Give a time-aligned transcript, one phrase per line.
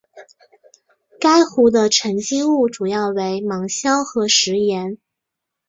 [1.19, 4.97] 该湖的沉积物主要为芒硝和石盐。